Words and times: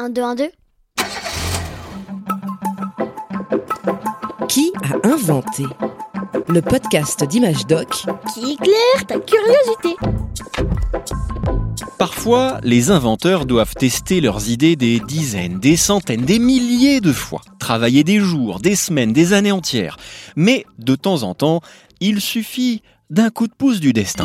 1, 0.00 0.08
2, 0.08 0.22
1, 0.22 0.34
2. 0.34 0.50
Qui 4.48 4.72
a 4.82 5.06
inventé 5.06 5.64
Le 6.48 6.62
podcast 6.62 7.22
d'Image 7.24 7.66
Doc 7.66 8.06
Qui 8.32 8.52
éclaire 8.52 9.06
ta 9.06 9.18
curiosité. 9.18 9.96
Parfois, 11.98 12.60
les 12.62 12.90
inventeurs 12.90 13.44
doivent 13.44 13.74
tester 13.74 14.22
leurs 14.22 14.48
idées 14.48 14.74
des 14.74 15.00
dizaines, 15.00 15.60
des 15.60 15.76
centaines, 15.76 16.24
des 16.24 16.38
milliers 16.38 17.02
de 17.02 17.12
fois, 17.12 17.42
travailler 17.58 18.02
des 18.02 18.20
jours, 18.20 18.58
des 18.58 18.76
semaines, 18.76 19.12
des 19.12 19.34
années 19.34 19.52
entières. 19.52 19.98
Mais 20.34 20.64
de 20.78 20.94
temps 20.94 21.24
en 21.24 21.34
temps, 21.34 21.60
il 22.00 22.22
suffit 22.22 22.80
d'un 23.10 23.28
coup 23.28 23.48
de 23.48 23.52
pouce 23.52 23.80
du 23.80 23.92
destin. 23.92 24.24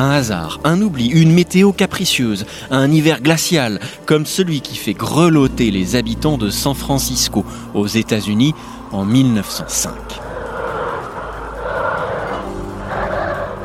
Un 0.00 0.12
hasard, 0.12 0.60
un 0.64 0.80
oubli, 0.80 1.08
une 1.08 1.30
météo 1.30 1.72
capricieuse, 1.72 2.46
un 2.70 2.90
hiver 2.90 3.20
glacial, 3.20 3.80
comme 4.06 4.24
celui 4.24 4.62
qui 4.62 4.76
fait 4.76 4.94
grelotter 4.94 5.70
les 5.70 5.94
habitants 5.94 6.38
de 6.38 6.48
San 6.48 6.74
Francisco, 6.74 7.44
aux 7.74 7.86
États-Unis, 7.86 8.54
en 8.92 9.04
1905. 9.04 9.92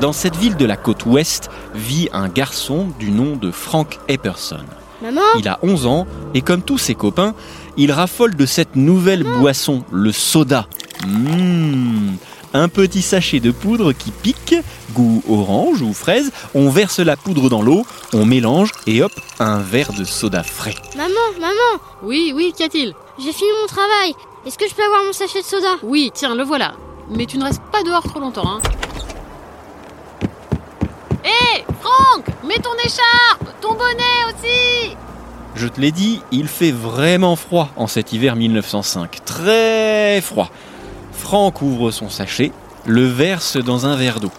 Dans 0.00 0.12
cette 0.12 0.36
ville 0.36 0.54
de 0.54 0.64
la 0.64 0.76
côte 0.76 1.04
ouest 1.04 1.50
vit 1.74 2.08
un 2.12 2.28
garçon 2.28 2.92
du 3.00 3.10
nom 3.10 3.34
de 3.34 3.50
Frank 3.50 3.98
Epperson. 4.06 4.66
Maman? 5.02 5.20
Il 5.36 5.48
a 5.48 5.58
11 5.62 5.86
ans 5.86 6.06
et 6.34 6.42
comme 6.42 6.62
tous 6.62 6.78
ses 6.78 6.94
copains, 6.94 7.34
il 7.76 7.90
raffole 7.90 8.36
de 8.36 8.46
cette 8.46 8.76
nouvelle 8.76 9.24
boisson, 9.24 9.82
le 9.90 10.12
soda. 10.12 10.68
Mmh. 11.08 12.18
Un 12.52 12.68
petit 12.68 13.02
sachet 13.02 13.38
de 13.38 13.52
poudre 13.52 13.92
qui 13.92 14.10
pique, 14.10 14.56
goût 14.92 15.22
orange 15.28 15.82
ou 15.82 15.92
fraise, 15.94 16.32
on 16.54 16.68
verse 16.68 16.98
la 16.98 17.16
poudre 17.16 17.48
dans 17.48 17.62
l'eau, 17.62 17.86
on 18.12 18.24
mélange 18.24 18.72
et 18.86 19.02
hop, 19.02 19.12
un 19.38 19.58
verre 19.58 19.92
de 19.92 20.04
soda 20.04 20.42
frais. 20.42 20.74
Maman, 20.96 21.10
maman, 21.40 21.80
Oui, 22.02 22.32
oui, 22.34 22.52
qu'y 22.56 22.64
a-t-il 22.64 22.94
j'ai 23.22 23.32
fini 23.32 23.50
mon 23.60 23.66
travail. 23.66 24.14
Est-ce 24.46 24.56
que 24.56 24.66
je 24.66 24.74
peux 24.74 24.82
avoir 24.82 25.04
mon 25.04 25.12
sachet 25.12 25.40
de 25.42 25.44
soda? 25.46 25.76
Oui, 25.82 26.10
tiens, 26.14 26.34
le 26.34 26.42
voilà. 26.42 26.72
Mais 27.10 27.26
tu 27.26 27.36
ne 27.36 27.44
restes 27.44 27.60
pas 27.70 27.82
dehors 27.82 28.02
trop 28.02 28.18
longtemps, 28.18 28.48
hein. 28.48 28.60
Hé, 31.22 31.64
Franck 31.82 32.24
Mets 32.42 32.58
ton 32.60 32.74
écharpe 32.82 33.60
Ton 33.60 33.74
bonnet 33.74 34.24
aussi 34.28 34.96
Je 35.54 35.66
te 35.68 35.78
l'ai 35.80 35.92
dit, 35.92 36.22
il 36.32 36.48
fait 36.48 36.70
vraiment 36.72 37.36
froid 37.36 37.68
en 37.76 37.86
cet 37.86 38.14
hiver 38.14 38.36
1905. 38.36 39.22
Très 39.26 40.20
froid. 40.22 40.48
Franck 41.20 41.62
ouvre 41.62 41.90
son 41.90 42.08
sachet, 42.08 42.50
le 42.86 43.06
verse 43.06 43.56
dans 43.56 43.86
un 43.86 43.94
verre 43.94 44.18
d'eau. 44.18 44.32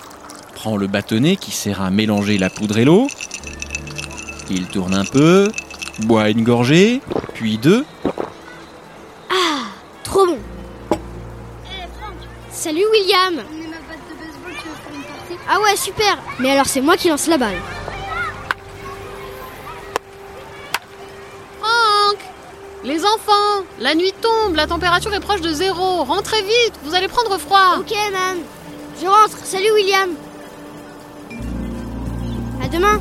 Prend 0.56 0.76
le 0.76 0.88
bâtonnet 0.88 1.38
qui 1.38 1.52
sert 1.52 1.82
à 1.82 1.90
mélanger 1.90 2.38
la 2.38 2.50
poudre 2.50 2.78
et 2.80 2.86
l'eau. 2.86 3.08
Il 4.50 4.68
tourne 4.68 4.94
un 4.94 5.06
peu, 5.06 5.50
boit 6.00 6.30
une 6.30 6.44
gorgée, 6.44 7.00
puis 7.34 7.58
deux. 7.58 7.86
Trop 10.04 10.26
bon. 10.26 10.40
Salut 12.52 12.84
William. 12.92 13.46
Ah 15.50 15.62
ouais, 15.62 15.78
super. 15.78 16.18
Mais 16.40 16.52
alors 16.52 16.66
c'est 16.66 16.82
moi 16.82 16.98
qui 16.98 17.08
lance 17.08 17.28
la 17.28 17.38
balle. 17.38 17.56
Franck 21.62 22.18
Les 22.84 23.00
enfants 23.02 23.64
La 23.80 23.94
nuit 23.94 24.14
tombe, 24.22 24.56
la 24.56 24.66
température 24.66 25.14
est 25.14 25.20
proche 25.20 25.42
de 25.42 25.54
zéro. 25.54 26.04
Rentrez 26.04 26.42
vite, 26.42 26.74
vous 26.84 26.96
allez 26.96 27.08
prendre 27.08 27.38
froid. 27.38 27.78
Ok, 27.80 27.94
man. 28.12 28.38
Je 29.00 29.06
rentre. 29.06 29.38
Salut 29.44 29.72
William. 29.76 30.10
À 32.64 32.68
demain. 32.68 33.00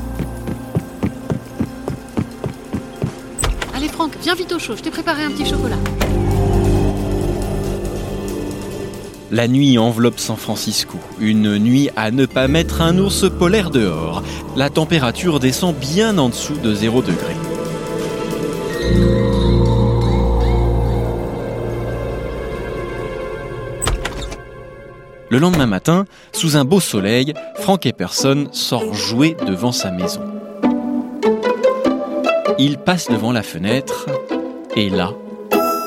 Allez 3.75 3.89
Franck, 3.89 4.13
viens 4.21 4.35
vite 4.35 4.53
au 4.53 4.59
chaud, 4.59 4.77
je 4.77 4.83
t'ai 4.83 4.91
préparé 4.91 5.25
un 5.25 5.31
petit 5.31 5.47
chocolat. 5.49 5.79
La 9.31 9.49
nuit 9.49 9.79
enveloppe 9.79 10.21
San 10.21 10.37
Francisco. 10.37 10.99
Une 11.21 11.57
nuit 11.57 11.89
à 11.97 12.11
ne 12.11 12.27
pas 12.27 12.49
mettre 12.49 12.83
un 12.83 12.99
ours 12.99 13.31
polaire 13.31 13.71
dehors. 13.71 14.23
La 14.57 14.69
température 14.69 15.41
descend 15.41 15.75
bien 15.75 16.19
en 16.19 16.29
dessous 16.29 16.59
de 16.63 16.75
0 16.75 17.01
degré. 17.01 17.35
Le 25.31 25.39
lendemain 25.39 25.67
matin, 25.67 26.07
sous 26.33 26.57
un 26.57 26.65
beau 26.65 26.81
soleil, 26.81 27.35
Frank 27.61 27.87
Epperson 27.87 28.49
sort 28.51 28.93
jouer 28.95 29.37
devant 29.47 29.71
sa 29.71 29.93
maison. 29.93 30.23
Il 32.59 32.79
passe 32.79 33.09
devant 33.09 33.31
la 33.31 33.45
fenêtre 33.45 34.07
et 34.75 34.91
là, 34.91 35.13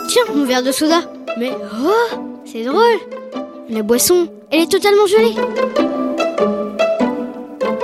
Tiens, 0.08 0.24
mon 0.34 0.46
verre 0.46 0.64
de 0.64 0.72
soda. 0.72 1.02
Mais 1.38 1.52
oh, 1.52 2.18
c'est 2.46 2.64
drôle. 2.64 3.00
La 3.70 3.84
boisson, 3.84 4.28
elle 4.50 4.62
est 4.62 4.72
totalement 4.72 5.08
gelée. 5.08 5.36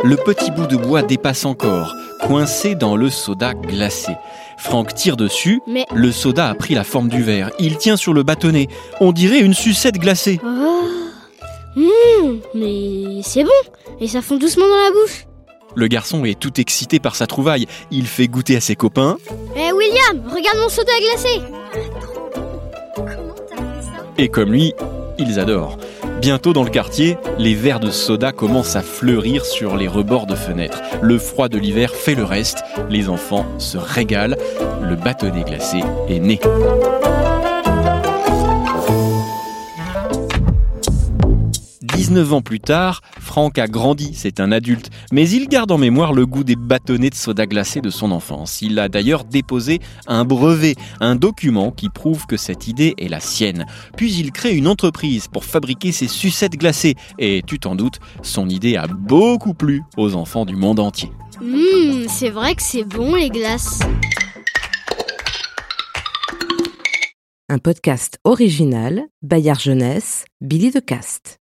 Le 0.03 0.15
petit 0.15 0.51
bout 0.51 0.65
de 0.65 0.77
bois 0.77 1.01
dépasse 1.01 1.43
encore, 1.43 1.93
coincé 2.21 2.75
dans 2.75 2.95
le 2.95 3.09
soda 3.09 3.53
glacé. 3.53 4.13
Franck 4.57 4.93
tire 4.93 5.17
dessus, 5.17 5.59
Mais 5.67 5.85
le 5.93 6.11
soda 6.13 6.49
a 6.49 6.53
pris 6.53 6.73
la 6.73 6.85
forme 6.85 7.09
du 7.09 7.21
verre. 7.21 7.51
Il 7.59 7.77
tient 7.77 7.97
sur 7.97 8.13
le 8.13 8.23
bâtonnet. 8.23 8.67
On 9.01 9.11
dirait 9.11 9.39
une 9.39 9.53
sucette 9.53 9.97
glacée. 9.97 10.39
oh, 10.43 10.68
mais 12.53 13.21
c'est 13.23 13.43
bon. 13.43 13.49
Et 13.99 14.07
ça 14.07 14.21
fond 14.21 14.37
doucement 14.37 14.67
dans 14.67 14.75
la 14.75 14.91
bouche. 14.91 15.25
Le 15.75 15.87
garçon 15.87 16.25
est 16.25 16.39
tout 16.39 16.59
excité 16.59 16.99
par 16.99 17.15
sa 17.15 17.27
trouvaille. 17.27 17.67
Il 17.91 18.07
fait 18.07 18.27
goûter 18.27 18.55
à 18.55 18.61
ses 18.61 18.75
copains. 18.75 19.17
Eh 19.55 19.71
William, 19.71 20.27
regarde 20.27 20.57
mon 20.57 20.69
soda 20.69 20.91
glacé. 20.99 21.41
Et 24.17 24.27
comme 24.29 24.51
lui, 24.51 24.73
ils 25.19 25.39
adorent. 25.39 25.77
Bientôt 26.21 26.51
dans 26.51 26.63
le 26.63 26.69
quartier, 26.69 27.17
les 27.37 27.55
verres 27.55 27.79
de 27.79 27.91
soda 27.91 28.31
commencent 28.31 28.75
à 28.75 28.81
fleurir 28.81 29.45
sur 29.45 29.77
les 29.77 29.87
rebords 29.87 30.25
de 30.25 30.35
fenêtres. 30.35 30.81
Le 31.01 31.17
froid 31.17 31.47
de 31.47 31.57
l'hiver 31.57 31.95
fait 31.95 32.15
le 32.15 32.25
reste. 32.25 32.63
Les 32.89 33.07
enfants 33.07 33.45
se 33.57 33.77
régalent. 33.77 34.35
Le 34.81 34.95
bâtonnet 34.95 35.43
glacé 35.43 35.81
est 36.09 36.19
né. 36.19 36.39
«19 42.09 42.33
ans 42.33 42.41
plus 42.41 42.59
tard, 42.59 43.01
Franck 43.19 43.59
a 43.59 43.67
grandi, 43.67 44.15
c'est 44.15 44.39
un 44.39 44.51
adulte, 44.51 44.89
mais 45.11 45.29
il 45.29 45.47
garde 45.47 45.71
en 45.71 45.77
mémoire 45.77 46.11
le 46.11 46.25
goût 46.25 46.43
des 46.43 46.55
bâtonnets 46.55 47.11
de 47.11 47.15
soda 47.15 47.45
glacé 47.45 47.81
de 47.81 47.91
son 47.91 48.11
enfance. 48.11 48.63
Il 48.63 48.79
a 48.79 48.89
d'ailleurs 48.89 49.25
déposé 49.25 49.79
un 50.07 50.25
brevet, 50.25 50.73
un 51.01 51.15
document 51.15 51.69
qui 51.69 51.89
prouve 51.89 52.25
que 52.25 52.35
cette 52.35 52.67
idée 52.67 52.95
est 52.97 53.09
la 53.09 53.19
sienne. 53.19 53.67
Puis 53.95 54.11
il 54.15 54.31
crée 54.31 54.55
une 54.55 54.67
entreprise 54.67 55.27
pour 55.27 55.45
fabriquer 55.45 55.91
ces 55.91 56.07
sucettes 56.07 56.53
glacées, 56.53 56.95
et 57.19 57.43
tu 57.45 57.59
t'en 57.59 57.75
doutes, 57.75 57.99
son 58.23 58.49
idée 58.49 58.75
a 58.75 58.87
beaucoup 58.87 59.53
plu 59.53 59.83
aux 59.95 60.15
enfants 60.15 60.45
du 60.45 60.55
monde 60.55 60.79
entier. 60.79 61.11
Mmh, 61.39 62.07
c'est 62.07 62.31
vrai 62.31 62.55
que 62.55 62.63
c'est 62.63 62.85
bon 62.85 63.13
les 63.13 63.29
glaces. 63.29 63.81
Un 67.49 67.59
podcast 67.59 68.17
original, 68.23 69.03
Bayard 69.21 69.59
Jeunesse, 69.59 70.25
Billy 70.41 70.71
de 70.71 70.79
Cast. 70.79 71.38